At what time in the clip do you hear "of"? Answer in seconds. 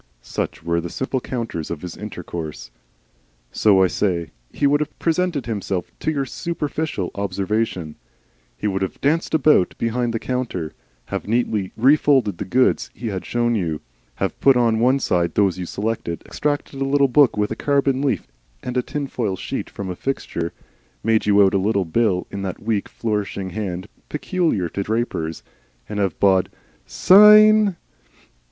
1.69-1.83